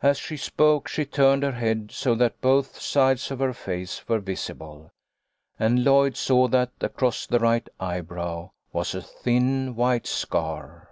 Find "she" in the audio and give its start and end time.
0.16-0.38, 0.88-1.04